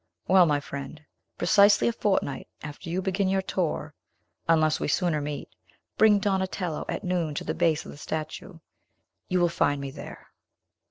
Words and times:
Well, 0.27 0.47
my 0.47 0.59
friend, 0.59 1.05
precisely 1.37 1.87
a 1.87 1.93
fortnight 1.93 2.47
after 2.63 2.89
you 2.89 3.03
begin 3.03 3.27
your 3.29 3.43
tour, 3.43 3.93
unless 4.49 4.79
we 4.79 4.87
sooner 4.87 5.21
meet, 5.21 5.47
bring 5.95 6.17
Donatello, 6.17 6.85
at 6.89 7.03
noon, 7.03 7.35
to 7.35 7.43
the 7.43 7.53
base 7.53 7.85
of 7.85 7.91
the 7.91 7.97
statue. 7.97 8.57
You 9.27 9.39
will 9.39 9.47
find 9.47 9.79
me 9.79 9.91
there!" 9.91 10.29